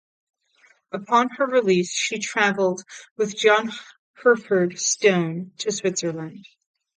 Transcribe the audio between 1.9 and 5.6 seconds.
she travelled with John Hurford Stone